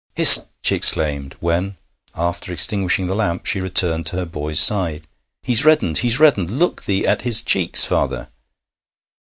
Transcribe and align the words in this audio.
'Hist!' 0.15 0.47
she 0.63 0.73
exclaimed, 0.73 1.35
when, 1.41 1.77
after 2.15 2.51
extinguishing 2.51 3.05
the 3.05 3.15
lamp, 3.15 3.45
she 3.45 3.61
returned 3.61 4.07
to 4.07 4.15
her 4.15 4.25
boy's 4.25 4.59
side. 4.59 5.05
'He's 5.43 5.63
reddened 5.63 5.99
he's 5.99 6.19
reddened! 6.19 6.49
Look 6.49 6.85
thee 6.85 7.05
at 7.05 7.21
his 7.21 7.43
cheeks, 7.43 7.85
father!' 7.85 8.27